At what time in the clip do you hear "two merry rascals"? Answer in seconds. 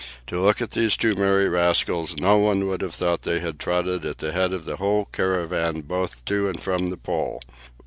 0.97-2.17